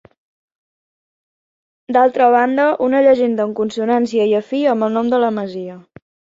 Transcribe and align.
D'altra 1.97 2.31
banda, 2.37 2.67
una 2.87 3.03
llegenda 3.09 3.47
en 3.51 3.55
consonància 3.63 4.29
i 4.33 4.37
afí 4.43 4.65
amb 4.75 4.91
el 4.91 4.99
nom 4.99 5.15
de 5.17 5.25
la 5.29 5.33
masia. 5.41 5.81